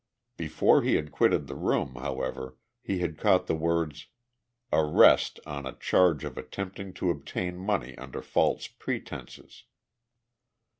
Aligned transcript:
Before 0.35 0.81
he 0.81 0.95
had 0.95 1.11
quitted 1.11 1.45
the 1.45 1.53
room, 1.53 1.93
however, 1.93 2.57
he 2.81 3.01
had 3.01 3.19
caught 3.19 3.45
the 3.45 3.53
words 3.53 4.07
"arrest 4.73 5.39
on 5.45 5.67
a 5.67 5.73
charge 5.77 6.23
of 6.23 6.39
attempting 6.39 6.91
to 6.93 7.11
obtain 7.11 7.55
money 7.55 7.95
under 7.99 8.23
false 8.23 8.65
pretenses." 8.65 9.65